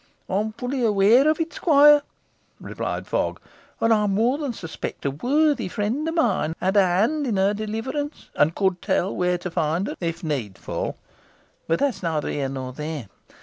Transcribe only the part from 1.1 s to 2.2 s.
of it, squire,"